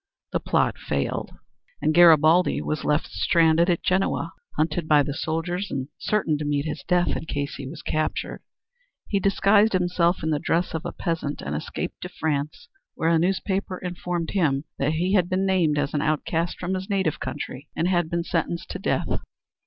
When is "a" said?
10.87-10.91, 13.09-13.19